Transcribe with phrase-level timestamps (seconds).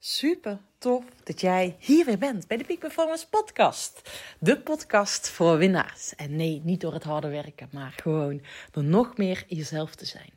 [0.00, 4.10] Super tof dat jij hier weer bent bij de Peak Performance Podcast.
[4.40, 6.14] De podcast voor winnaars.
[6.14, 10.32] En nee, niet door het harde werken, maar gewoon door nog meer jezelf te zijn.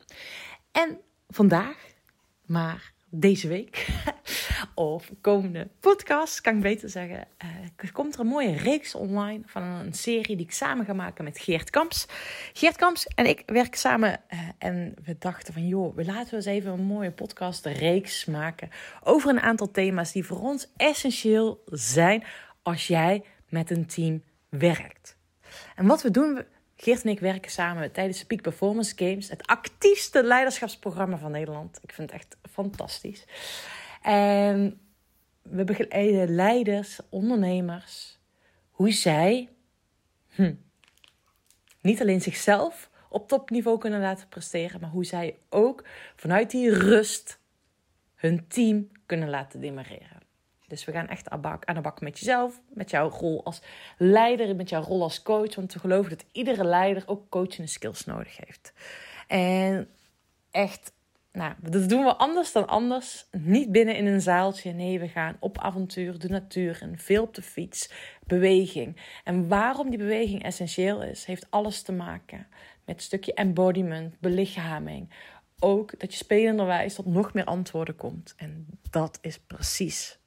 [0.72, 1.76] En vandaag,
[2.46, 3.88] maar deze week,
[4.74, 9.62] of komende podcast, kan ik beter zeggen, uh, komt er een mooie reeks online van
[9.62, 12.06] een serie die ik samen ga maken met Geert Kamps.
[12.52, 16.36] Geert Kamps en ik werken samen uh, en we dachten van joh, we laten we
[16.36, 18.70] eens even een mooie podcast reeks maken
[19.02, 22.24] over een aantal thema's die voor ons essentieel zijn
[22.62, 25.16] als jij met een team werkt.
[25.76, 26.44] En wat we doen,
[26.76, 31.78] Geert en ik werken samen tijdens de Peak Performance Games, het actiefste leiderschapsprogramma van Nederland.
[31.82, 33.24] Ik vind het echt fantastisch.
[34.02, 34.80] En
[35.42, 38.18] we begeleiden leiders, ondernemers,
[38.70, 39.48] hoe zij
[40.28, 40.54] hm,
[41.80, 45.84] niet alleen zichzelf op topniveau kunnen laten presteren, maar hoe zij ook
[46.16, 47.38] vanuit die rust
[48.14, 50.20] hun team kunnen laten demareren.
[50.72, 53.62] Dus we gaan echt aan de bak met jezelf, met jouw rol als
[53.98, 55.54] leider, met jouw rol als coach.
[55.54, 58.72] Want we geloven dat iedere leider ook coachende skills nodig heeft.
[59.26, 59.88] En
[60.50, 60.92] echt,
[61.32, 63.26] nou, dat doen we anders dan anders.
[63.30, 64.72] Niet binnen in een zaaltje.
[64.72, 67.90] Nee, we gaan op avontuur, de natuur en veel op de fiets.
[68.26, 69.00] Beweging.
[69.24, 72.46] En waarom die beweging essentieel is, heeft alles te maken
[72.84, 75.10] met een stukje embodiment, belichaming.
[75.58, 78.34] Ook dat je spelenderwijs tot nog meer antwoorden komt.
[78.36, 80.18] En dat is precies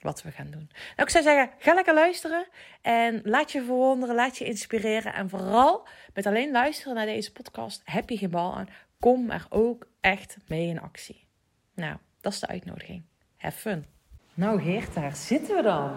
[0.00, 0.68] wat we gaan doen.
[0.72, 2.46] Nou, ik zou zeggen, ga lekker luisteren
[2.82, 5.14] en laat je verwonderen, laat je inspireren.
[5.14, 8.68] En vooral met alleen luisteren naar deze podcast heb je geen bal aan.
[8.98, 11.26] Kom er ook echt mee in actie.
[11.74, 13.02] Nou, dat is de uitnodiging.
[13.36, 13.84] Have fun.
[14.34, 15.92] Nou Geert, daar zitten we dan.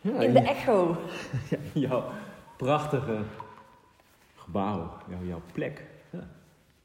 [0.00, 0.96] Ja, in de echo.
[1.50, 2.12] Ja, jouw
[2.56, 3.22] prachtige
[4.34, 5.84] gebouw, jouw, jouw plek.
[6.10, 6.26] Ja.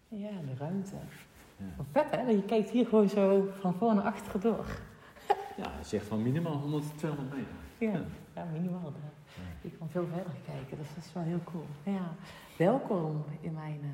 [0.08, 0.96] ja, de ruimte.
[1.58, 1.66] Ja.
[1.78, 4.66] Wat vet hè, je kijkt hier gewoon zo van voor naar achteren door.
[5.58, 7.52] Ja, zegt van minimaal 100, 200 meter.
[7.78, 8.02] Ja,
[8.36, 8.50] ja.
[8.52, 8.94] minimaal.
[8.96, 9.42] Ja.
[9.62, 11.66] Ik kan veel verder kijken, dus dat is wel heel cool.
[11.84, 12.14] Ja.
[12.58, 13.90] Welkom in mijn uh,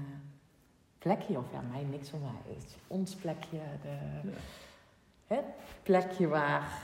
[1.02, 2.54] plekje, of ja, mijn niks van mij.
[2.54, 4.30] Het is ons plekje, de,
[5.28, 5.46] het
[5.84, 6.82] plekje waar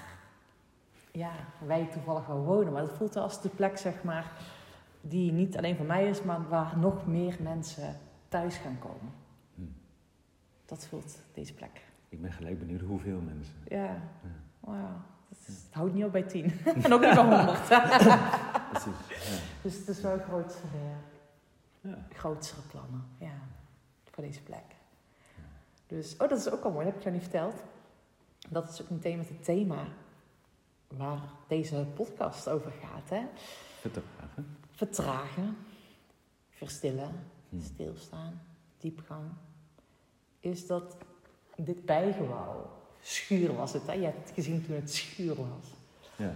[1.12, 1.32] ja,
[1.66, 2.74] wij toevallig wel wonen.
[2.74, 4.32] Maar het voelt als de plek, zeg maar,
[5.02, 9.14] die niet alleen van mij is, maar waar nog meer mensen thuis gaan komen.
[9.56, 9.62] Hm.
[10.66, 11.82] Dat voelt deze plek.
[12.10, 13.56] Ik ben gelijk benieuwd hoeveel mensen.
[13.68, 13.86] Ja.
[13.86, 14.02] ja.
[14.60, 15.02] Wauw.
[15.30, 16.52] Het houdt niet op bij tien.
[16.84, 17.68] en ook niet bij honderd.
[18.72, 19.08] Precies.
[19.08, 19.38] Ja.
[19.62, 20.68] Dus het is wel grootste,
[21.82, 21.98] ja.
[22.10, 23.04] grootste plannen.
[23.18, 23.57] Ja.
[24.18, 24.76] Voor deze plek.
[25.36, 25.44] Ja.
[25.88, 26.86] Dus, oh, dat is ook al mooi.
[26.86, 27.64] Dat heb ik jou niet verteld.
[28.50, 29.88] Dat is ook meteen met het thema
[30.88, 33.10] waar deze podcast over gaat.
[33.10, 33.26] Hè?
[33.80, 34.58] Vertragen.
[34.72, 35.58] Vertragen.
[36.50, 37.12] Verstillen.
[37.50, 37.62] Hm.
[37.62, 38.42] Stilstaan.
[38.78, 39.30] Diepgang.
[40.40, 40.98] Is dat
[41.56, 42.70] dit bijgebouw
[43.02, 43.88] schuur was het.
[43.88, 43.94] Hè?
[43.94, 45.74] Je hebt het gezien toen het schuur was.
[46.16, 46.34] Ja.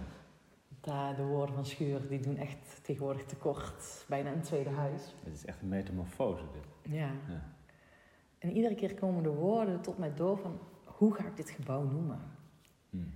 [0.80, 4.04] Daar, de woorden van schuur die doen echt tegenwoordig tekort.
[4.08, 5.02] Bijna een tweede huis.
[5.24, 6.92] Het is echt een metamorfose dit.
[6.92, 7.10] Ja.
[7.28, 7.50] ja.
[8.42, 10.58] En iedere keer komen de woorden tot mij door van...
[10.84, 12.20] Hoe ga ik dit gebouw noemen?
[12.90, 13.12] Hmm.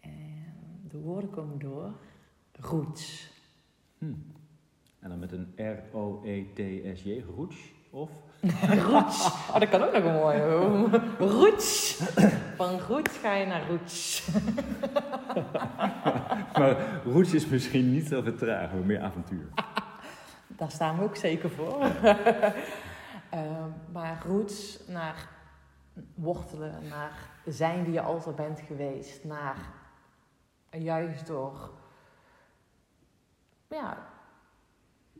[0.00, 1.92] En de woorden komen door.
[2.52, 3.32] Roots.
[3.98, 4.24] Hmm.
[4.98, 7.56] En dan met een R-O-E-T-S-J, roots?
[7.90, 8.10] Of?
[8.90, 9.26] roots.
[9.26, 11.00] Oh, dat kan ook nog een mooie.
[11.38, 12.00] Roots.
[12.56, 14.28] Van roots ga je naar roots.
[16.58, 19.48] maar roots is misschien niet zo vertragen, maar meer avontuur.
[20.46, 21.90] Daar staan we ook zeker voor.
[23.34, 25.28] Uh, maar roots naar
[26.14, 29.56] wortelen, naar zijn die je altijd bent geweest, naar
[30.70, 31.70] juist door
[33.68, 34.06] ja,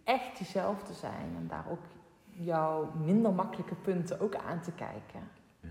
[0.04, 1.84] echt jezelf te zijn en daar ook
[2.30, 5.28] jouw minder makkelijke punten ook aan te kijken.
[5.60, 5.68] Ja.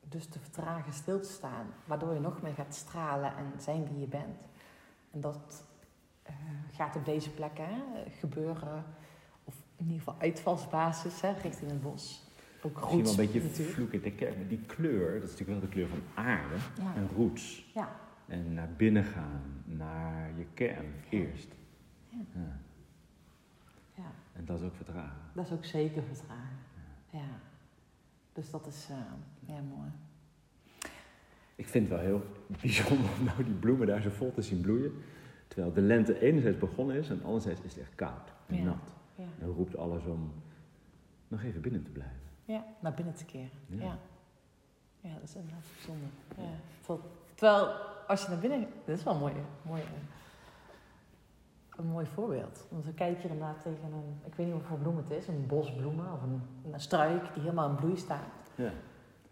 [0.00, 4.00] Dus te vertragen, stil te staan, waardoor je nog meer gaat stralen en zijn wie
[4.00, 4.40] je bent.
[5.10, 5.64] En dat
[6.26, 6.34] uh,
[6.72, 8.84] gaat op deze plekken gebeuren,
[9.82, 12.30] in ieder geval uitvalsbasis hè, richting het bos.
[12.62, 15.38] Ook roots, Misschien wel een beetje vloek in de kerk, maar die kleur, dat is
[15.38, 16.54] natuurlijk wel de kleur van aarde
[16.94, 17.70] en roots.
[17.74, 17.96] Ja.
[18.26, 21.48] En naar binnen gaan, naar je kern eerst.
[22.08, 22.60] Ja.
[24.32, 25.20] En dat is ook vertragen.
[25.32, 26.58] Dat is ook zeker vertragen.
[27.10, 27.18] Ja.
[27.18, 27.40] ja.
[28.32, 28.96] Dus dat is uh,
[29.40, 29.90] ja, mooi.
[31.54, 32.24] Ik vind het wel heel
[32.60, 34.92] bijzonder om nou die bloemen daar zo vol te zien bloeien.
[35.48, 38.94] Terwijl de lente enerzijds begonnen is en anderzijds is het echt koud en nat.
[39.22, 39.44] Ja.
[39.44, 40.32] En roept alles om
[41.28, 42.20] nog even binnen te blijven.
[42.44, 43.50] Ja, naar binnen te keren.
[43.66, 43.98] Ja.
[45.00, 46.08] Ja, dat is inderdaad bijzonder.
[46.36, 46.96] Ja.
[47.34, 47.66] Terwijl
[48.06, 48.68] als je naar binnen...
[48.84, 49.34] Dat is wel mooi.
[49.62, 49.82] mooi
[51.76, 52.66] een mooi voorbeeld.
[52.70, 55.28] Want dan kijk je inderdaad tegen een, ik weet niet wat voor bloem het is,
[55.28, 56.42] een bos bloemen of een,
[56.72, 58.50] een struik die helemaal in bloei staat.
[58.54, 58.70] Ja.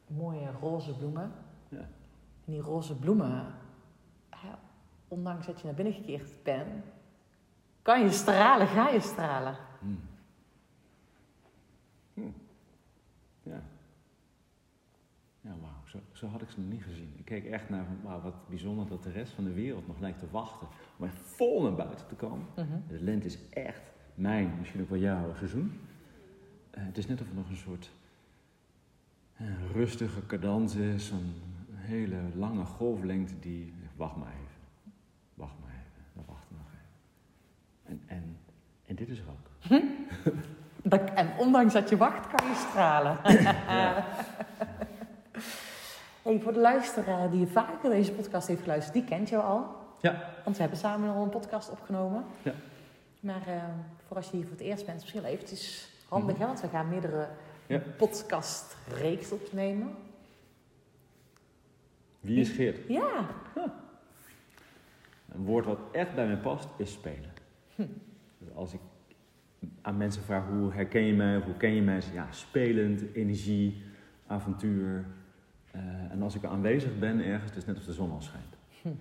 [0.07, 1.33] Mooie roze bloemen.
[1.69, 1.89] Ja.
[2.45, 3.47] die roze bloemen,
[5.09, 6.85] ondanks dat je naar binnen gekeerd bent,
[7.83, 9.57] kan je stralen, ga je stralen.
[9.81, 10.01] Hmm.
[12.15, 12.35] Hmm.
[13.43, 13.63] Ja.
[15.41, 17.13] Ja, wauw, zo, zo, had ik ze nog niet gezien.
[17.17, 20.19] Ik keek echt naar, wauw, wat bijzonder dat de rest van de wereld nog lijkt
[20.19, 20.69] te wachten
[20.99, 22.47] om echt vol naar buiten te komen.
[22.57, 22.79] Mhm.
[22.89, 23.83] De lente is echt
[24.15, 25.81] mijn, misschien ook wel jouw seizoen.
[26.79, 27.91] Uh, het is net of er nog een soort
[29.41, 31.35] uh, rustige cadans is, een
[31.75, 34.89] hele lange golflengte die, wacht maar even,
[35.35, 36.89] wacht maar even, we wachten nog even.
[37.83, 38.37] En, en,
[38.87, 39.50] en dit is er ook.
[41.15, 43.19] En ondanks dat je wacht, kan je stralen.
[43.69, 44.05] ja.
[46.23, 49.67] Hey, voor de luisteraar die vaker deze podcast heeft geluisterd, die kent jou al.
[50.01, 50.35] Ja.
[50.45, 52.25] Want we hebben samen al een podcast opgenomen.
[52.43, 52.53] Ja.
[53.21, 53.63] Maar uh,
[54.07, 56.69] voor als je hier voor het eerst bent, is misschien eventjes handig, mm want we
[56.69, 57.29] gaan meerdere
[57.67, 57.79] ja.
[57.97, 59.97] podcastreeks opnemen.
[62.21, 62.89] Wie is Geert?
[62.89, 63.27] Ja.
[65.33, 67.33] Een woord wat echt bij mij past, is spelen.
[67.75, 67.87] Hm.
[68.39, 68.81] Dus als ik
[69.83, 73.83] aan mensen vraag hoe herken je mij of hoe ken je mij, ja, spelend, energie,
[74.27, 75.05] avontuur.
[75.75, 78.57] Uh, en als ik aanwezig ben ergens, het is net als de zon al schijnt.
[78.83, 78.89] Hm.
[78.89, 78.95] Uh,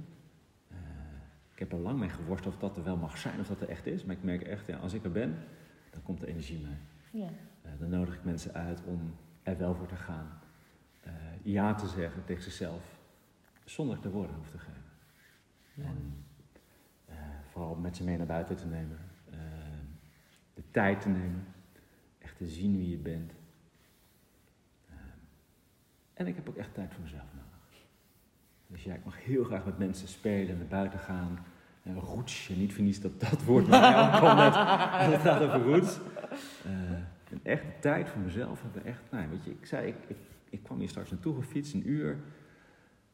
[1.54, 3.70] ik heb er lang mee geworsteld of dat er wel mag zijn, of dat er
[3.70, 4.06] echt is.
[4.06, 5.38] Maar ik merk echt, ja, als ik er ben,
[5.90, 7.22] dan komt de energie mee.
[7.22, 7.30] Ja.
[7.66, 9.14] Uh, dan nodig ik mensen uit om
[9.44, 10.28] er wel voor te gaan.
[11.44, 12.98] ja te zeggen tegen zichzelf,
[13.66, 14.84] zonder de woorden hoef te geven.
[15.74, 15.84] Ja.
[15.84, 16.24] En
[17.46, 18.98] vooral met ze mee naar buiten te nemen.
[20.70, 21.46] De tijd te nemen.
[22.20, 23.34] Echt te zien wie je bent.
[26.14, 27.50] En ik heb ook echt tijd voor mezelf nodig.
[28.68, 31.40] Dus ja, ik mag heel graag met mensen spelen, naar buiten gaan.
[31.84, 34.56] En roetsje, niet vernies dat dat woord maar ook net.
[35.14, 36.00] Het gaat over roets.
[36.66, 36.92] Uh,
[37.30, 38.86] en echt tijd voor mezelf hebben.
[38.86, 40.18] Echt, nou, weet je, ik zei, ik, ik,
[40.50, 42.18] ik kwam hier straks naartoe gefietst, een uur.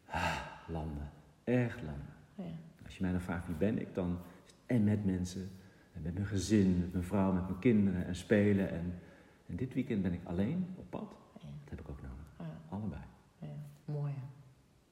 [0.06, 0.38] Ah,
[0.68, 1.10] landen.
[1.44, 2.13] Echt landen.
[2.36, 2.44] Ja.
[2.84, 4.19] Als je mij dan vraagt wie ben ik, dan
[4.66, 5.52] en met mensen.
[5.95, 8.69] En met mijn gezin, met mijn vrouw, met mijn kinderen en spelen.
[8.69, 9.00] En,
[9.47, 11.15] en dit weekend ben ik alleen op pad.
[11.33, 12.50] Dat heb ik ook nodig.
[12.69, 13.01] Allebei.
[13.39, 13.47] Ja,
[13.86, 14.13] mooi.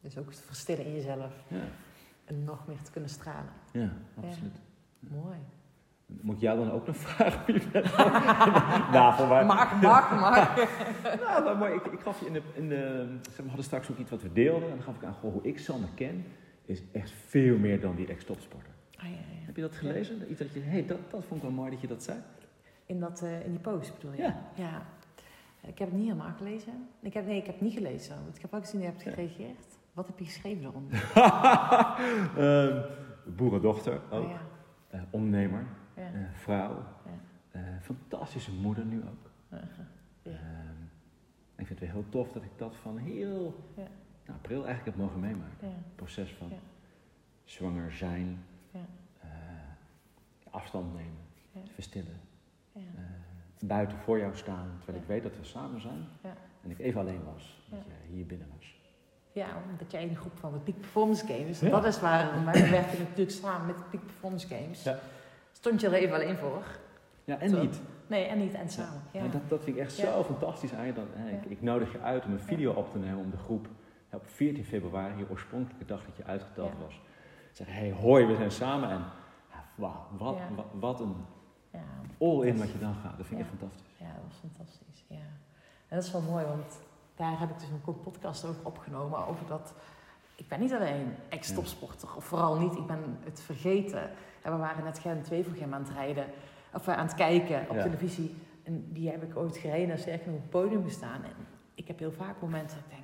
[0.02, 1.44] Dus ook het verstillen in jezelf.
[1.48, 1.64] Ja.
[2.26, 3.52] En nog meer te kunnen stralen.
[3.72, 4.60] Ja, absoluut.
[5.00, 5.38] Mooi.
[6.06, 7.86] Moet ik jou dan ook nog vragen wie je bent?
[8.96, 9.28] nou,
[11.44, 12.42] nou, maar ik, ik gaf je in de...
[12.54, 14.70] In de zeg maar, we hadden straks ook iets wat we deelden.
[14.70, 16.26] En dan gaf ik aan, goh, hoe ik Sanne ken,
[16.66, 18.74] is echt veel meer dan die ex-topsporter.
[18.96, 19.33] Ah, ja.
[19.54, 20.32] Heb je dat gelezen?
[20.32, 22.18] Iets dat je, hey, dat, dat vond ik wel mooi dat je dat zei.
[22.86, 24.22] In, dat, uh, in die post bedoel je?
[24.22, 24.42] Ja.
[24.56, 24.86] ja.
[25.62, 26.88] Ik heb het niet helemaal gelezen.
[27.00, 28.16] Ik heb, nee, ik heb het niet gelezen.
[28.24, 29.78] Want ik heb ook gezien, je hebt gereageerd.
[29.94, 30.94] Wat heb je geschreven daaronder?
[32.38, 32.84] uh,
[33.38, 34.24] boerendochter ook.
[34.24, 34.42] Oh, ja.
[34.98, 35.66] uh, ondernemer.
[35.96, 36.02] Ja.
[36.02, 36.84] Uh, vrouw.
[37.54, 37.62] Ja.
[37.82, 39.32] fantastische moeder nu ook.
[40.24, 40.34] Ehm,
[41.56, 43.90] ik vind het weer heel tof dat ik dat van heel nou,
[44.26, 45.68] april eigenlijk heb mogen meemaken.
[45.68, 46.52] Het proces van
[47.44, 48.44] zwanger zijn,
[50.54, 52.22] afstand nemen, verstillen
[53.68, 56.08] buiten voor jou staan, terwijl ik weet dat we samen zijn.
[56.24, 56.34] Ja.
[56.64, 58.76] En ik even alleen was, dat je hier binnen was.
[59.32, 62.70] Ja, omdat jij in de groep van de Peak Performance Games, dat is waar, wij
[62.70, 64.90] werken natuurlijk samen met de Peak Performance Games,
[65.52, 66.64] stond je er even alleen voor.
[67.24, 67.82] Ja, en niet.
[68.08, 69.02] Nee, en niet, en samen.
[69.12, 69.28] Ja.
[69.28, 70.72] Dat, dat vind ik echt zo fantastisch.
[70.72, 73.38] Dat, hè, ik, ik, nodig je uit om een video op te nemen om de
[73.38, 73.68] groep
[74.12, 77.02] op 14 februari, je oorspronkelijke dag dat je uitgeteld was.
[77.52, 79.04] Zeg, hey, hoi, we zijn samen en
[79.76, 81.16] wow, wat, wat, wat een
[81.72, 81.80] ja.
[82.20, 83.18] all in wat je dan gaat.
[83.18, 83.98] Dat vind ik echt fantastisch.
[83.98, 85.06] Ja, dat was fantastisch.
[85.08, 85.16] Ja.
[85.88, 86.80] En dat is wel mooi, want
[87.16, 89.28] daar heb ik dus een podcast over opgenomen.
[89.28, 89.74] Over dat
[90.36, 94.10] ik ben niet alleen ex-topsporter, of vooral niet, ik ben het vergeten.
[94.42, 96.26] En we waren net Gen 2 voor hem aan het rijden,
[96.74, 98.36] of aan het kijken op televisie.
[98.64, 101.24] En die heb ik ooit gereden en sterker nog op het podium gestaan.
[101.24, 101.36] En
[101.74, 103.03] ik heb heel vaak momenten dat ik denk,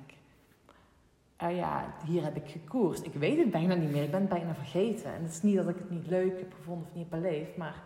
[1.40, 3.04] ah ja, hier heb ik gekoerst.
[3.04, 5.14] Ik weet het bijna niet meer, ik ben het bijna vergeten.
[5.14, 7.56] En het is niet dat ik het niet leuk heb gevonden of niet heb beleefd,
[7.56, 7.82] maar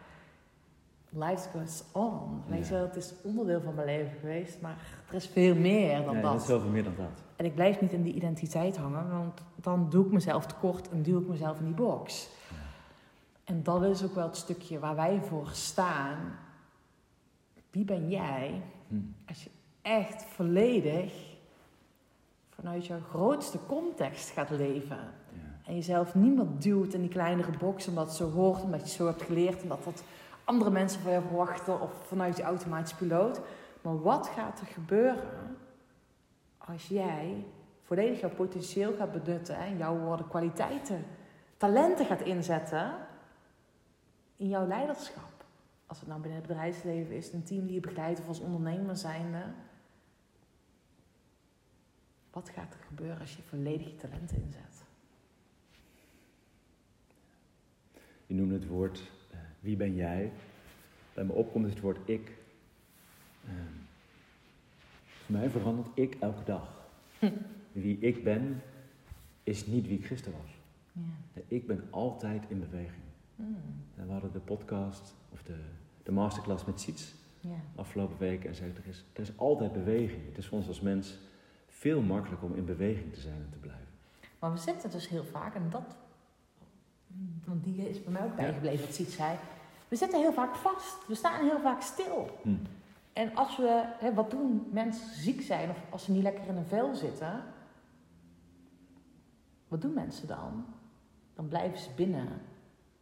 [1.08, 2.42] life goes on.
[2.46, 4.76] Weet je het is onderdeel van mijn leven geweest, maar
[5.08, 6.32] er is veel meer dan ja, dat.
[6.32, 7.22] Er is zoveel meer dan dat.
[7.36, 11.02] En ik blijf niet in die identiteit hangen, want dan doe ik mezelf tekort en
[11.02, 12.28] duw ik mezelf in die box.
[12.50, 12.56] Ja.
[13.44, 16.38] En dat is ook wel het stukje waar wij voor staan.
[17.70, 18.96] Wie ben jij hm.
[19.26, 19.50] als je
[19.82, 21.33] echt volledig
[22.64, 24.96] vanuit jouw grootste context gaat leven?
[24.96, 25.60] Ja.
[25.64, 28.96] En jezelf niet meer duwt in die kleinere box omdat het zo hoort, omdat je
[28.96, 30.02] zo hebt geleerd, omdat dat
[30.44, 33.40] andere mensen van je verwachten of vanuit je automatische piloot.
[33.82, 35.56] Maar wat gaat er gebeuren
[36.58, 37.44] als jij
[37.82, 41.04] volledig jouw potentieel gaat benutten en jouw woorden kwaliteiten,
[41.56, 42.92] talenten gaat inzetten
[44.36, 45.32] in jouw leiderschap?
[45.86, 48.96] Als het nou binnen het bedrijfsleven is, een team die je begeleidt of als ondernemer
[48.96, 49.42] zijnde.
[52.34, 54.84] Wat gaat er gebeuren als je volledig je talenten inzet?
[58.26, 58.98] Je noemde het woord
[59.32, 60.32] uh, wie ben jij?
[61.14, 62.32] Bij me opkomt het woord ik.
[63.44, 63.50] Uh,
[65.06, 66.88] voor mij verandert ik elke dag.
[67.18, 67.30] Hm.
[67.72, 68.62] Wie ik ben,
[69.42, 70.50] is niet wie ik gisteren was.
[70.92, 71.42] Ja.
[71.48, 73.02] Ik ben altijd in beweging.
[73.36, 73.56] Mm.
[73.96, 75.56] En we hadden de podcast of de,
[76.02, 77.60] de masterclass met Siets ja.
[77.74, 80.26] afgelopen week en zei er is, er is altijd beweging.
[80.26, 81.18] Het is voor ons als mens
[81.74, 83.86] veel makkelijker om in beweging te zijn en te blijven.
[84.38, 85.96] Maar we zitten dus heel vaak, en dat,
[87.44, 89.36] want die is bij mij ook bijgebleven, wat Siets zei.
[89.88, 91.06] We zitten heel vaak vast.
[91.06, 92.38] We staan heel vaak stil.
[92.42, 92.54] Hm.
[93.12, 96.56] En als we, hè, wat doen mensen ziek zijn of als ze niet lekker in
[96.56, 97.44] een vel zitten,
[99.68, 100.66] wat doen mensen dan?
[101.34, 102.28] Dan blijven ze binnen.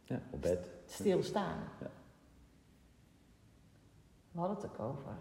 [0.03, 0.69] Ja, op bed.
[0.85, 1.57] Stilstaan.
[1.79, 1.89] Ja.
[4.31, 5.15] We hadden het ook over.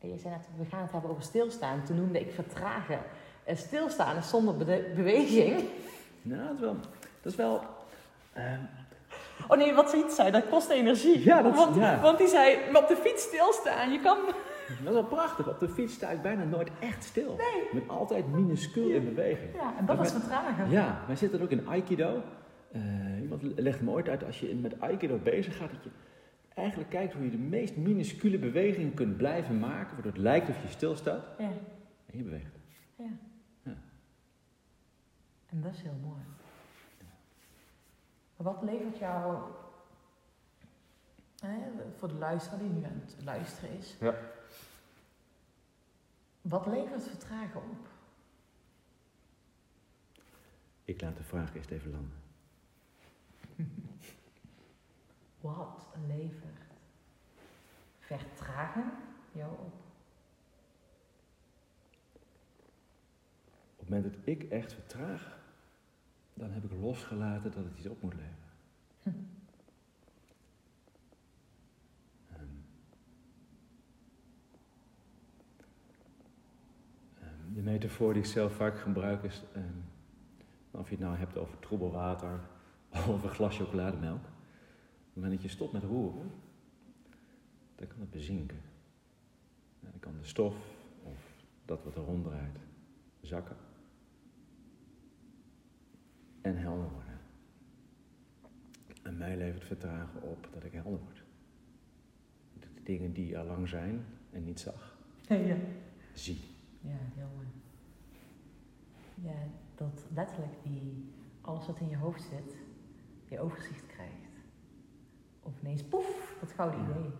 [0.00, 1.84] Je zei net, we gaan het hebben over stilstaan.
[1.84, 2.98] Toen noemde ik vertragen.
[3.44, 4.56] En stilstaan is zonder
[4.94, 5.64] beweging.
[6.22, 6.76] Nou, dat is wel...
[7.22, 7.60] Dat is wel
[8.32, 8.60] ehm,
[9.48, 11.24] Oh nee, wat ze iets zei, dat kost energie.
[11.24, 12.00] Ja, dat, want, ja.
[12.00, 14.18] want die zei, op de fiets stilstaan, je kan...
[14.24, 15.48] Dat is wel prachtig.
[15.48, 17.36] Op de fiets sta ik bijna nooit echt stil.
[17.36, 17.62] Nee.
[17.62, 19.54] Ik ben altijd minuscuul in beweging.
[19.54, 20.70] Ja, en dat is vertragen.
[20.70, 22.22] Ja, wij zitten ook in Aikido.
[22.72, 25.90] Uh, iemand legt me ooit uit, als je met Aikido bezig gaat, dat je
[26.58, 30.62] eigenlijk kijkt hoe je de meest minuscule bewegingen kunt blijven maken, waardoor het lijkt of
[30.62, 31.24] je stilstaat.
[31.38, 31.52] Ja.
[32.06, 32.54] En je beweegt.
[32.96, 33.10] Ja.
[33.62, 33.76] ja.
[35.46, 36.20] En dat is heel mooi.
[38.36, 39.42] Wat levert jou,
[41.40, 41.58] hè,
[41.96, 44.14] voor de luisteraar die nu aan het luisteren is, ja.
[46.40, 47.88] wat levert vertragen op?
[50.84, 52.27] Ik laat de vraag eerst even landen.
[55.40, 56.66] Wat levert
[57.98, 58.92] vertragen
[59.32, 59.72] jou op?
[63.72, 65.38] Op het moment dat ik echt vertraag,
[66.34, 68.36] dan heb ik losgelaten dat het iets op moet leveren.
[69.02, 69.10] Hm.
[77.54, 79.84] de metafoor die ik zelf vaak gebruik is, um,
[80.70, 82.40] of je het nou hebt over troebel water
[82.92, 84.24] of over een glas chocolademelk.
[85.18, 86.30] Op het moment dat je stopt met roeren,
[87.74, 88.60] dan kan het bezinken.
[89.80, 90.56] dan kan de stof
[91.02, 92.58] of dat wat er ronddraait
[93.20, 93.56] zakken
[96.40, 97.18] en helder worden.
[99.02, 101.22] En mij levert vertragen op dat ik helder word.
[102.58, 104.98] Dat de dingen die al lang zijn en niet zag,
[105.28, 105.56] ja.
[106.14, 106.40] zie.
[106.80, 107.48] Ja, heel mooi.
[109.14, 112.56] Ja, dat letterlijk die, alles wat in je hoofd zit,
[113.28, 114.27] je overzicht krijgt.
[115.48, 117.10] Of ineens poef, dat gouden idee.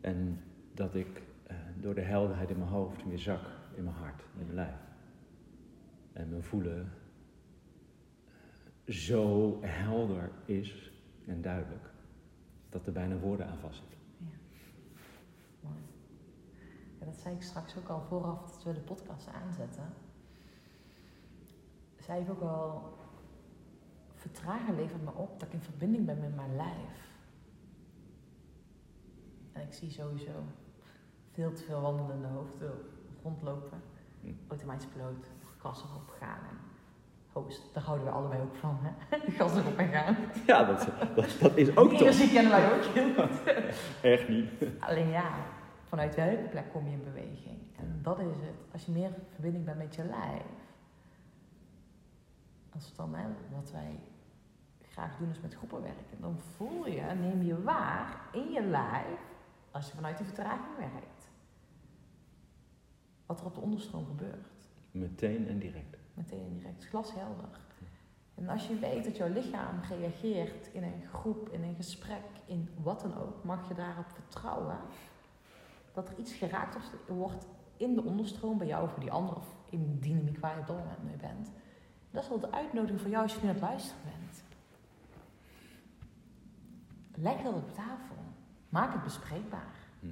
[0.00, 0.40] En
[0.74, 3.40] dat ik eh, door de helderheid in mijn hoofd weer zak
[3.74, 4.80] in mijn hart, in mijn lijf.
[6.12, 6.92] En mijn voelen
[8.86, 10.92] zo helder is
[11.26, 11.90] en duidelijk
[12.68, 13.98] dat er bijna woorden aan vastzitten.
[14.18, 14.26] Ja.
[15.60, 15.80] Mooi.
[16.98, 19.92] Ja, dat zei ik straks ook al vooraf dat we de podcast aanzetten.
[21.98, 22.96] Zei ik ook al,
[24.14, 27.15] vertragen levert me op dat ik in verbinding ben met mijn lijf.
[29.56, 30.32] En ik zie sowieso
[31.32, 32.72] veel te veel wandelende hoofden
[33.22, 33.82] rondlopen.
[34.20, 34.32] Hm.
[34.48, 35.26] Automatisch piloot,
[35.58, 36.58] kras erop gaan en
[37.32, 37.74] host.
[37.74, 39.18] Daar houden we allebei ook van, hè?
[39.38, 40.16] Gas erop en gaan.
[40.46, 42.16] Ja, dat, dat, dat is ook toch.
[42.16, 43.28] Die kennen wij ook heel
[44.12, 44.50] Echt niet.
[44.78, 45.34] Alleen ja,
[45.84, 47.58] vanuit welke plek kom je in beweging?
[47.76, 48.72] En dat is het.
[48.72, 50.42] Als je meer verbinding bent met je lijf.
[52.74, 54.00] Als het dan, hè, wat wij
[54.90, 56.20] graag doen is met groepen werken.
[56.20, 59.20] Dan voel je, neem je waar in je lijf,
[59.76, 61.30] als je vanuit die vertraging werkt.
[63.26, 64.68] Wat er op de onderstroom gebeurt.
[64.90, 66.84] Meteen en direct meteen direct.
[66.84, 67.48] glashelder.
[68.34, 72.68] En als je weet dat jouw lichaam reageert in een groep, in een gesprek, in
[72.82, 74.78] wat dan ook, mag je daarop vertrouwen
[75.92, 76.76] dat er iets geraakt
[77.08, 80.54] wordt in de onderstroom bij jou of bij die ander of in de dynamiek waar
[80.54, 81.50] je op dat moment mee bent.
[82.10, 84.42] Dat is wel de uitnodiging voor jou als je nu aan het luisteren bent.
[87.14, 88.15] Leg dat op tafel.
[88.76, 89.74] Maak het bespreekbaar.
[90.00, 90.06] Hm.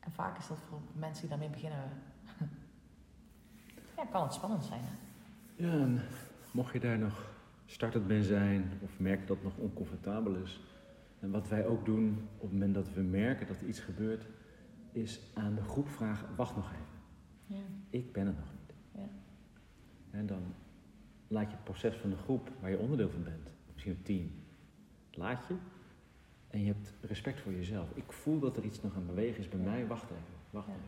[0.00, 1.78] En vaak is dat voor mensen die daarmee beginnen
[3.96, 4.80] ja, kan het spannend zijn.
[4.82, 4.94] Hè?
[5.66, 6.00] Ja, en
[6.50, 7.34] mocht je daar nog
[7.66, 10.60] startend mee zijn of merken dat het nog oncomfortabel is.
[11.20, 14.26] En wat wij ook doen op het moment dat we merken dat er iets gebeurt,
[14.92, 16.98] is aan de groep vragen: wacht nog even.
[17.46, 17.64] Ja.
[17.90, 18.74] Ik ben er nog niet.
[18.92, 19.08] Ja.
[20.10, 20.54] En dan
[21.26, 24.30] laat je het proces van de groep waar je onderdeel van bent, misschien een team,
[25.18, 25.54] laat je.
[26.50, 27.88] En je hebt respect voor jezelf.
[27.94, 29.86] Ik voel dat er iets nog aan bewegen is bij mij.
[29.86, 30.80] Wacht even, wacht even.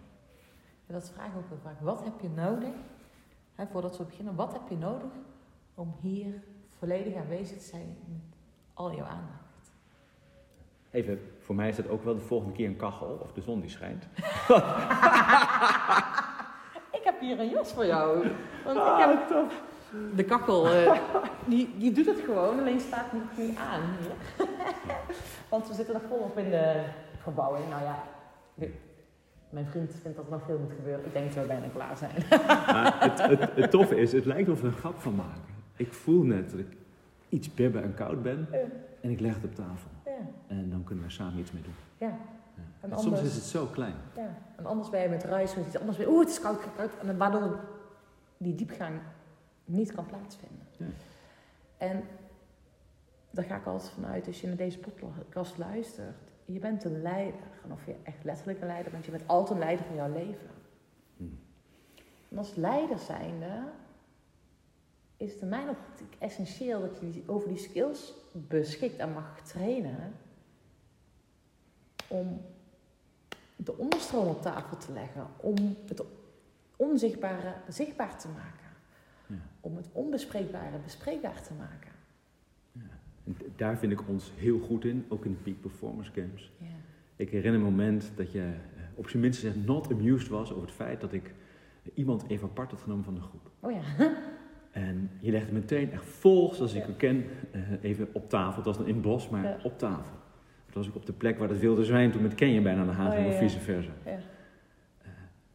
[0.87, 1.81] En dat vraag ik ook heel vaak.
[1.81, 2.75] Wat heb je nodig,
[3.55, 5.11] hè, voordat we beginnen, wat heb je nodig
[5.75, 6.43] om hier
[6.79, 8.21] volledig aanwezig te zijn met
[8.75, 9.73] al jouw aandacht?
[10.91, 13.61] Even, voor mij is dat ook wel de volgende keer een kachel of de zon
[13.61, 14.05] die schijnt.
[16.99, 18.29] ik heb hier een jas voor jou.
[18.65, 19.63] Want ik heb ah, tof.
[20.17, 20.99] De kachel, uh,
[21.53, 24.47] die, die doet het gewoon, alleen staat niet nu aan hier.
[25.51, 26.85] Want we zitten nog volop in de
[27.19, 27.69] verbouwing.
[27.69, 28.03] Nou ja,
[29.51, 31.05] mijn vriend vindt dat er nog veel moet gebeuren.
[31.05, 32.13] Ik denk dat we bijna klaar zijn.
[33.11, 35.43] het, het, het, toffe is, het lijkt of we een grap van maken.
[35.77, 36.77] Ik voel net dat ik
[37.29, 38.49] iets bibben en koud ben.
[39.01, 39.91] En ik leg het op tafel.
[40.05, 40.13] Ja.
[40.47, 41.75] En dan kunnen we samen iets mee doen.
[41.99, 42.19] Ja.
[42.81, 43.95] En anders, soms is het zo klein.
[44.17, 44.37] Ja.
[44.57, 46.09] En anders ben je met ruis met iets anders weer.
[46.09, 46.91] Oeh, het is koud, koud.
[47.07, 47.59] En waardoor
[48.37, 49.01] die diepgang
[49.71, 50.67] niet kan plaatsvinden.
[50.77, 50.87] Ja.
[51.77, 52.03] En
[53.31, 56.17] daar ga ik altijd vanuit als je naar deze podcast luistert.
[56.45, 57.41] Je bent een leider.
[57.65, 60.13] En of je echt letterlijk een leider bent, je bent altijd een leider van jouw
[60.13, 60.51] leven.
[61.17, 61.39] Hmm.
[62.29, 63.63] En als leider zijnde
[65.17, 70.13] is het in mijn optiek essentieel dat je over die skills beschikt en mag trainen
[72.09, 72.41] om
[73.57, 76.03] de onderstroom op tafel te leggen, om het
[76.77, 78.60] onzichtbare zichtbaar te maken.
[79.61, 81.91] Om het onbespreekbare bespreekbaar te maken.
[82.73, 82.81] Ja.
[83.25, 86.53] En daar vind ik ons heel goed in, ook in de Peak Performance Games.
[86.59, 86.67] Ja.
[87.17, 90.67] Ik herinner een moment dat je eh, op zijn minst zegt not amused was over
[90.67, 91.35] het feit dat ik
[91.95, 93.51] iemand even apart had genomen van de groep.
[93.61, 93.81] Oh ja.
[94.71, 98.57] En je legt het meteen echt vol, zoals ik u ken, eh, even op tafel.
[98.57, 100.17] Het was dan in het bos, maar op tafel.
[100.67, 102.87] Het was ook op de plek waar het wilde zwijn toen met Kenje bijna aan
[102.87, 103.91] de ging, oh, of vice versa.
[104.05, 104.11] Ja.
[104.11, 104.19] Uh,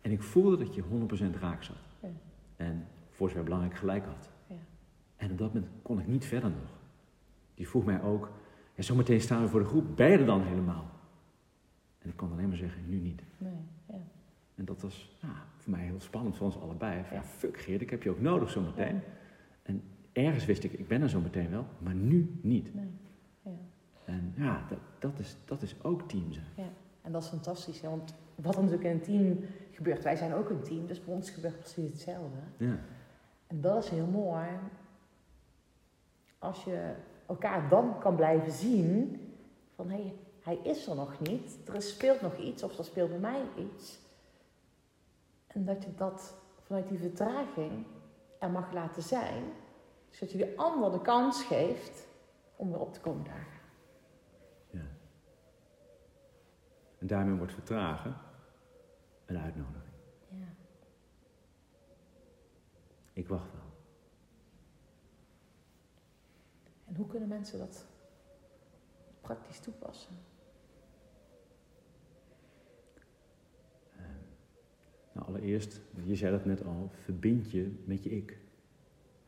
[0.01, 1.75] en ik voelde dat je 100% raak zat.
[2.01, 2.07] Ja.
[2.55, 4.29] En voor zover belangrijk gelijk had.
[4.48, 4.55] Ja.
[5.15, 6.69] En op dat moment kon ik niet verder nog.
[7.53, 8.31] Die vroeg mij ook,
[8.75, 10.89] ja, zometeen staan we voor de groep, er dan helemaal?
[12.00, 13.22] En ik kon alleen maar zeggen, nu niet.
[13.38, 14.01] Nee, ja.
[14.55, 17.03] En dat was ja, voor mij heel spannend, voor ons allebei.
[17.03, 19.01] Van, ja, fuck Geert, ik heb je ook nodig zometeen.
[19.63, 22.73] En ergens wist ik, ik ben er zometeen wel, maar nu niet.
[22.73, 22.89] Nee.
[23.41, 23.51] Ja.
[24.06, 26.45] En ja, dat, dat, is, dat is ook team zijn.
[26.56, 26.69] Ja,
[27.01, 27.82] en dat is fantastisch.
[27.82, 27.89] Hè?
[27.89, 31.13] Want wat er natuurlijk in een team gebeurt, wij zijn ook een team, dus bij
[31.13, 32.38] ons gebeurt precies hetzelfde.
[32.58, 32.80] Ja.
[33.47, 34.47] En dat is heel mooi.
[36.39, 39.19] Als je elkaar dan kan blijven zien
[39.75, 43.10] van hé, hey, hij is er nog niet, er speelt nog iets of er speelt
[43.10, 43.99] bij mij iets.
[45.47, 47.86] En dat je dat vanuit die vertraging
[48.39, 49.43] er mag laten zijn,
[50.10, 52.08] zodat je de ander de kans geeft
[52.55, 53.62] om weer op te komen dagen.
[54.69, 54.86] Ja.
[56.99, 58.17] En daarmee wordt vertragen
[59.25, 59.93] een uitnodiging.
[60.29, 60.45] Ja.
[63.15, 63.73] Ik wacht wel.
[66.86, 67.86] En hoe kunnen mensen dat
[69.21, 70.15] praktisch toepassen?
[75.12, 78.38] Nou, allereerst, je zei dat net al, verbind je met je ik.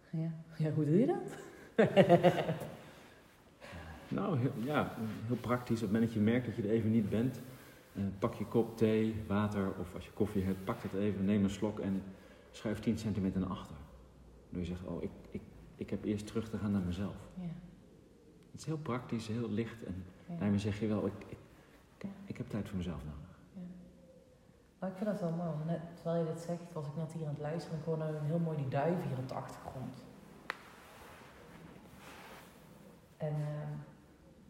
[0.10, 1.38] Ja, ja hoe doe je dat?
[4.18, 4.96] nou, heel, ja,
[5.26, 5.76] heel praktisch.
[5.76, 7.42] Op het moment dat je merkt dat je er even niet bent,
[7.94, 11.44] eh, pak je kop thee, water of als je koffie hebt, pak het even, neem
[11.44, 12.04] een slok en
[12.52, 13.76] schuif 10 centimeter naar achter.
[14.50, 15.42] Door je zegt, oh, ik, ik,
[15.76, 17.30] ik heb eerst terug te gaan naar mezelf.
[17.34, 17.48] Ja.
[18.52, 20.06] Het is heel praktisch, heel licht en
[20.40, 21.38] daarmee zeg je wel, ik, ik,
[22.26, 23.28] ik heb tijd voor mezelf nodig.
[24.80, 25.56] Maar ik vind dat wel mooi.
[25.66, 28.04] Net, terwijl je dit zegt, was ik net hier aan het luisteren en ik hoorde
[28.04, 30.04] een heel mooi die duif hier op de achtergrond.
[33.18, 33.48] En uh,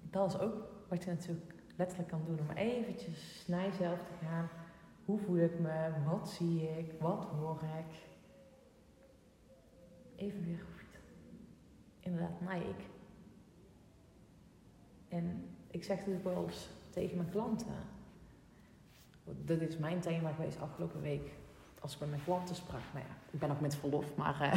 [0.01, 0.53] dat is ook
[0.88, 2.39] wat je natuurlijk letterlijk kan doen.
[2.39, 4.49] Om eventjes naar jezelf te gaan.
[5.08, 5.91] Hoe voel ik me?
[6.06, 6.91] Wat zie ik?
[7.00, 7.96] Wat hoor ik?
[10.15, 11.00] Even weer goed.
[12.00, 12.86] Inderdaad, naar ik.
[15.08, 17.96] En ik zeg natuurlijk wel eens tegen mijn klanten
[19.36, 21.30] dat is mijn thema geweest afgelopen week.
[21.80, 22.82] Als ik met mijn klanten sprak.
[22.93, 24.54] Nou ja, ik ben ook met verlof, maar uh,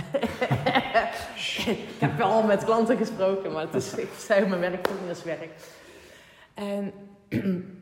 [1.79, 3.53] ik heb wel met klanten gesproken.
[3.53, 5.51] Maar het is, ik mijn werk ook niet als werk.
[6.55, 6.93] En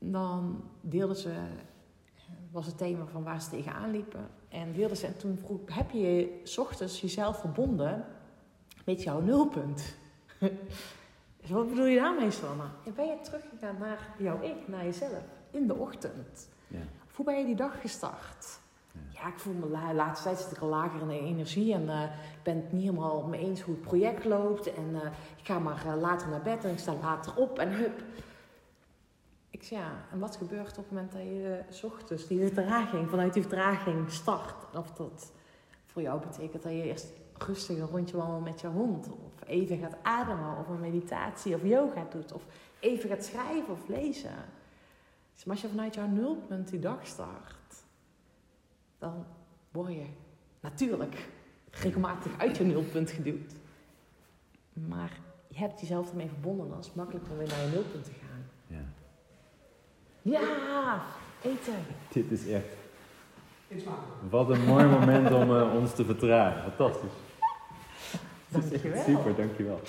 [0.00, 1.32] dan deelden ze,
[2.50, 4.28] was het thema van waar ze tegenaan liepen.
[4.48, 8.04] En deelden ze, en toen vroeg heb je s ochtends jezelf verbonden
[8.84, 9.96] met jouw nulpunt?
[11.40, 12.70] Dus wat bedoel je daarmee, Sanna?
[12.94, 16.48] ben je teruggegaan naar jouw ik, naar jezelf, in de ochtend?
[16.66, 16.78] Ja.
[17.08, 18.60] Of hoe ben je die dag gestart?
[19.08, 21.82] Ja, ik voel me la laatste tijd zit ik al lager in de energie en
[21.82, 22.02] uh,
[22.42, 24.74] ben het niet helemaal mee eens hoe het project loopt.
[24.74, 25.02] En uh,
[25.36, 28.02] ik ga maar uh, later naar bed en ik sta later op en hup.
[29.60, 33.42] Ja, en wat gebeurt op het moment dat je s ochtends die vertraging, vanuit die
[33.42, 34.76] vertraging start?
[34.76, 35.32] Of dat
[35.86, 39.08] voor jou betekent dat je eerst rustig een rondje wandelen met je hond.
[39.08, 42.32] Of even gaat ademen, of een meditatie of yoga doet.
[42.32, 42.42] Of
[42.80, 44.34] even gaat schrijven of lezen.
[45.44, 47.84] Maar als je vanuit jouw nulpunt die dag start,
[48.98, 49.26] dan
[49.70, 50.06] word je
[50.60, 51.28] natuurlijk
[51.70, 53.52] regelmatig uit je nulpunt geduwd.
[54.72, 56.68] Maar je hebt jezelf ermee verbonden.
[56.68, 58.29] Dan is het makkelijk om weer naar je nulpunt te gaan.
[60.22, 61.02] Ja.
[61.42, 61.86] Eten.
[62.08, 62.78] Dit is echt...
[64.30, 66.62] Wat een mooi moment om uh, ons te vertragen.
[66.62, 67.10] Fantastisch.
[68.48, 69.02] Dankjewel.
[69.04, 69.80] Super, dankjewel.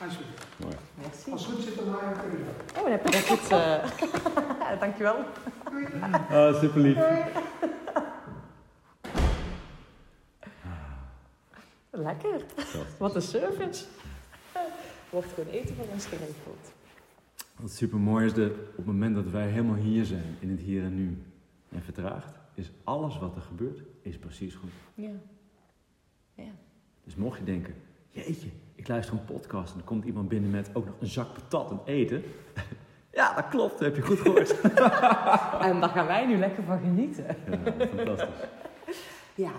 [0.00, 0.46] Alsjeblieft.
[0.56, 0.74] Mooi.
[0.94, 1.30] Merci.
[1.30, 2.46] Als het goed zit, het weer.
[2.76, 3.50] Oh, dan heb je dat goed.
[3.52, 4.80] Uh...
[4.80, 5.16] dankjewel.
[6.30, 6.96] Oh, super lief.
[11.90, 12.44] Lekker.
[12.98, 13.84] Wat een service.
[15.10, 16.72] Wordt gewoon eten voor ons geregeld.
[17.60, 20.60] Wat super mooi is, de, op het moment dat wij helemaal hier zijn, in het
[20.60, 21.22] hier en nu,
[21.68, 24.70] en vertraagd, is alles wat er gebeurt, is precies goed.
[24.94, 25.10] Ja.
[26.34, 26.50] Ja.
[27.04, 27.74] Dus mocht je denken,
[28.10, 31.32] jeetje, ik luister een podcast en er komt iemand binnen met ook nog een zak
[31.32, 32.22] patat en eten.
[33.12, 34.60] Ja, dat klopt, dat heb je goed gehoord.
[35.68, 37.24] en daar gaan wij nu lekker van genieten.
[37.50, 38.48] Ja, fantastisch.
[39.34, 39.52] Ja,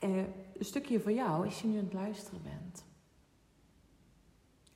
[0.00, 0.16] uh,
[0.58, 2.84] een stukje voor jou, als je nu aan het luisteren bent.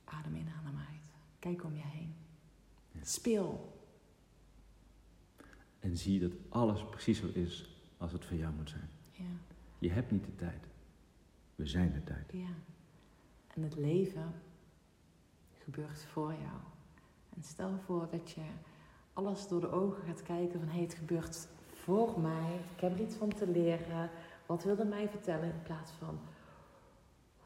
[0.03, 1.01] Adem in, adem uit.
[1.39, 2.06] Kijk om je heen.
[3.07, 3.73] Speel.
[5.79, 8.89] En zie dat alles precies zo is als het voor jou moet zijn.
[9.11, 9.23] Ja.
[9.79, 10.67] Je hebt niet de tijd.
[11.55, 12.31] We zijn de tijd.
[12.31, 12.53] Ja.
[13.47, 14.33] En het leven
[15.57, 16.59] gebeurt voor jou.
[17.35, 18.41] En stel voor dat je
[19.13, 22.59] alles door de ogen gaat kijken van hé, hey, het gebeurt voor mij.
[22.75, 24.09] Ik heb er iets van te leren.
[24.45, 26.19] Wat wilde mij vertellen in plaats van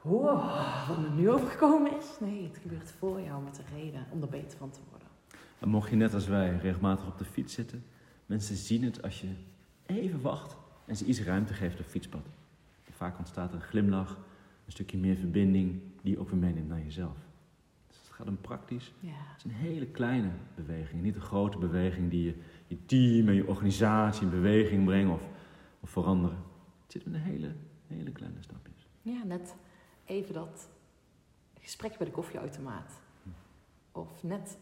[0.01, 2.19] wow, wat me nu overgekomen is.
[2.19, 5.00] Nee, het gebeurt voor jou met een reden om er beter van te worden.
[5.61, 7.83] En mocht je net als wij regelmatig op de fiets zitten,
[8.25, 9.27] mensen zien het als je
[9.85, 12.25] even wacht en ze iets ruimte geeft op het fietspad.
[12.91, 14.17] Vaak ontstaat er een glimlach,
[14.65, 17.17] een stukje meer verbinding die je ook weer meeneemt naar jezelf.
[17.87, 18.93] Dus het gaat om praktisch.
[18.99, 19.09] Ja.
[19.09, 22.35] Het is een hele kleine beweging, niet een grote beweging die je,
[22.67, 25.27] je team en je organisatie in beweging brengt of,
[25.79, 26.37] of veranderen.
[26.83, 27.51] Het zit in een hele,
[27.87, 28.87] hele kleine stapjes.
[29.01, 29.55] Ja, net
[30.05, 30.69] even dat
[31.59, 33.01] gesprek bij de koffieautomaat.
[33.91, 34.57] Of net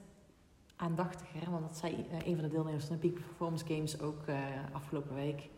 [0.80, 4.28] aandachtiger, want dat zei eh, een van de deelnemers van de Peak Performance Games ook
[4.28, 4.38] uh,
[4.72, 5.50] afgelopen week.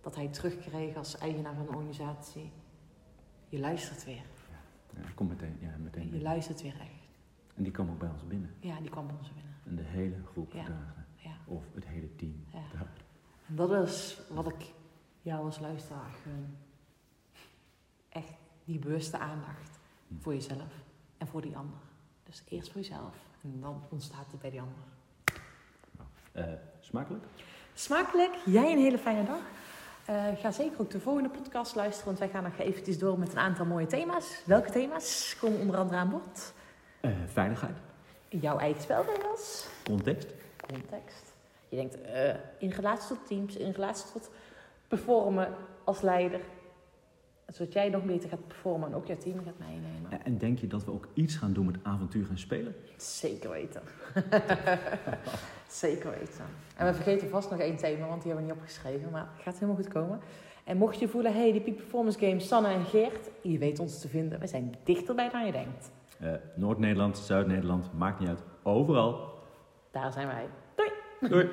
[0.00, 2.50] Dat hij terugkreeg als eigenaar van een organisatie.
[3.48, 4.14] Je luistert weer.
[4.50, 6.12] Ja, ja komt meteen, ja, meteen.
[6.12, 7.08] Je luistert weer echt.
[7.54, 8.54] En die kwam ook bij ons binnen.
[8.60, 9.54] Ja, die kwam bij ons binnen.
[9.64, 10.64] En de hele groep Ja.
[10.64, 11.06] dagen.
[11.16, 11.36] Ja.
[11.46, 12.44] Of het hele team.
[12.52, 12.86] Ja.
[13.46, 14.72] En dat is wat ik
[15.22, 16.56] jou als luisteraar gun.
[18.08, 19.78] Echt die bewuste aandacht
[20.18, 20.84] voor jezelf
[21.18, 21.78] en voor die ander.
[22.22, 24.76] Dus eerst voor jezelf en dan ontstaat het bij die ander.
[26.32, 26.44] Eh,
[26.80, 27.24] smakelijk?
[27.74, 29.40] Smakelijk, jij een hele fijne dag.
[30.04, 33.32] Eh, ga zeker ook de volgende podcast luisteren, want wij gaan nog eventjes door met
[33.32, 34.42] een aantal mooie thema's.
[34.44, 36.52] Welke thema's komen onder andere aan bod?
[37.00, 37.76] Eh, veiligheid.
[38.28, 40.28] Jouw eigen spelregels, Context.
[40.66, 41.32] context.
[41.68, 44.30] Je denkt eh, in relatie tot teams, in relatie tot
[44.88, 46.40] performen als leider.
[47.52, 50.10] Zodat jij nog beter gaat performen en ook jouw team gaat meenemen.
[50.10, 52.74] En- En denk je dat we ook iets gaan doen met avontuur en spelen?
[52.96, 53.82] Zeker weten.
[55.68, 56.44] Zeker weten.
[56.76, 59.10] En we vergeten vast nog één thema, want die hebben we niet opgeschreven.
[59.10, 60.20] Maar het gaat helemaal goed komen.
[60.64, 64.00] En mocht je voelen, hey, die Peak Performance Games, Sanne en Geert, je weet ons
[64.00, 64.40] te vinden.
[64.40, 65.90] We zijn dichterbij dan je denkt.
[66.20, 68.42] Eh, Noord-Nederland, Zuid-Nederland, maakt niet uit.
[68.62, 69.30] Overal.
[69.90, 70.46] Daar zijn wij.
[70.74, 70.90] Doei!
[71.32, 71.48] Doei!